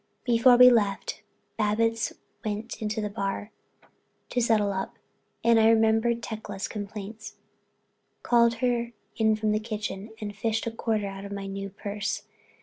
Before 0.23 0.57
we 0.57 0.71
left, 0.71 1.21
Babbitts 1.59 2.11
went 2.43 2.81
into 2.81 3.01
the 3.01 3.09
bar 3.11 3.51
to 4.31 4.41
settle 4.41 4.73
up 4.73 4.95
and 5.43 5.59
I, 5.59 5.69
remembering 5.69 6.21
Tecla's 6.21 6.67
complaints, 6.67 7.35
called 8.23 8.55
her 8.65 8.93
in 9.17 9.35
from 9.35 9.51
the 9.51 9.59
kitchen 9.59 10.09
and 10.19 10.35
fished 10.35 10.65
a 10.65 10.71
quarter 10.71 11.05
out 11.05 11.23
of 11.23 11.31
my 11.31 11.45
new 11.45 11.69
purse. 11.69 12.23